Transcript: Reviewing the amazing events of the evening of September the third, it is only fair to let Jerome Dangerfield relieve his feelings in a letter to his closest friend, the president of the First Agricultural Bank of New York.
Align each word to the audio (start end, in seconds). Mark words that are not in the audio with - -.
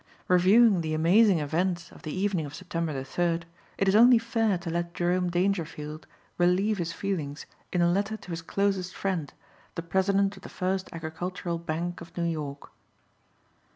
Reviewing 0.27 0.81
the 0.81 0.95
amazing 0.95 1.37
events 1.37 1.91
of 1.91 2.01
the 2.01 2.11
evening 2.11 2.47
of 2.47 2.55
September 2.55 2.91
the 2.91 3.05
third, 3.05 3.45
it 3.77 3.87
is 3.87 3.95
only 3.95 4.17
fair 4.17 4.57
to 4.57 4.71
let 4.71 4.95
Jerome 4.95 5.29
Dangerfield 5.29 6.07
relieve 6.39 6.79
his 6.79 6.91
feelings 6.91 7.45
in 7.71 7.83
a 7.83 7.91
letter 7.91 8.17
to 8.17 8.31
his 8.31 8.41
closest 8.41 8.95
friend, 8.95 9.31
the 9.75 9.83
president 9.83 10.35
of 10.37 10.41
the 10.41 10.49
First 10.49 10.89
Agricultural 10.91 11.59
Bank 11.59 12.01
of 12.01 12.17
New 12.17 12.23
York. 12.27 12.71